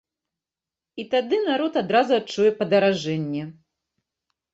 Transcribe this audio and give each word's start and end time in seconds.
І 1.01 1.03
тады 1.11 1.37
народ 1.49 1.77
адразу 1.81 2.11
адчуе 2.21 2.51
падаражэнні. 2.63 3.43